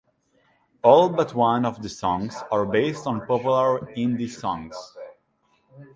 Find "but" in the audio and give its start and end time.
1.09-1.35